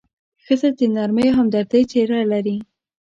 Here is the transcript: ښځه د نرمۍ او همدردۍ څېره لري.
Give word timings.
ښځه 0.45 0.69
د 0.77 0.81
نرمۍ 0.95 1.27
او 1.29 1.35
همدردۍ 1.37 1.83
څېره 1.91 2.21
لري. 2.31 2.57